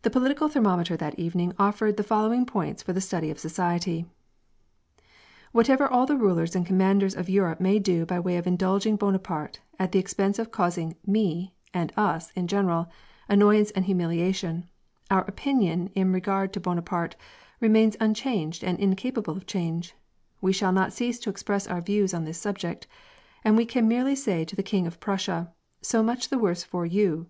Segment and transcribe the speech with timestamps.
[0.00, 4.06] The political thermometer that evening offered the follow ing points for the study of society,
[5.52, 9.60] —"Whatever all the rulers and commanders of Europe may do by way of indulging Bonaparte,
[9.78, 12.88] at the expense of causing me, and us in general,
[13.28, 14.66] annoyance and humiliation,
[15.10, 17.14] our opinion in re gard to Bonaparte
[17.60, 19.94] remains unchanged and incapable of change.
[20.40, 22.86] We shall not cease to express our views on tnis subject,
[23.44, 26.86] and we can merely say to the King of Prussia:* So much tne worse for
[26.86, 27.26] you.